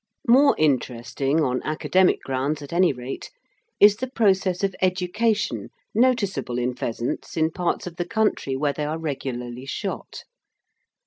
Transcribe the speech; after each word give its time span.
More 0.27 0.55
interesting, 0.57 1.43
on 1.43 1.61
academic 1.61 2.21
grounds 2.21 2.63
at 2.63 2.73
any 2.73 2.91
rate, 2.91 3.29
is 3.79 3.97
the 3.97 4.07
process 4.09 4.63
of 4.63 4.75
education 4.81 5.69
noticeable 5.93 6.57
in 6.57 6.75
pheasants 6.75 7.37
in 7.37 7.51
parts 7.51 7.85
of 7.85 7.97
the 7.97 8.05
country 8.05 8.55
where 8.55 8.73
they 8.73 8.85
are 8.85 8.97
regularly 8.97 9.67
shot. 9.67 10.23